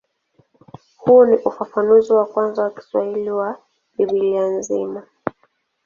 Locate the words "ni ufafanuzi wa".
1.25-2.25